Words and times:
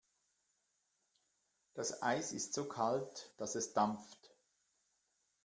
Das 1.75 2.01
Eis 2.01 2.31
ist 2.33 2.55
so 2.55 2.67
kalt, 2.67 3.35
dass 3.37 3.53
es 3.53 3.73
dampft. 3.73 4.35